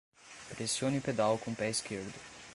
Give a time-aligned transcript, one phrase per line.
[0.55, 2.15] Pressione o pedal com o pé esquerdo.